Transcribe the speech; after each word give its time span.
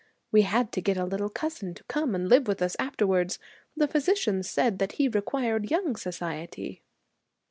We 0.31 0.41
had 0.41 0.71
to 0.71 0.81
get 0.81 0.97
a 0.97 1.05
little 1.05 1.29
cousin 1.29 1.75
to 1.75 1.83
come 1.83 2.15
and 2.15 2.27
live 2.27 2.47
with 2.47 2.59
us 2.63 2.75
afterwards. 2.79 3.37
The 3.77 3.87
physicians 3.87 4.49
said 4.49 4.79
that 4.79 4.93
he 4.93 5.07
required 5.07 5.69
young 5.69 5.95
society.' 5.95 6.81